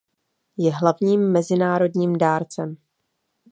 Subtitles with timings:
[0.57, 2.77] Je hlavním mezinárodním dárcem.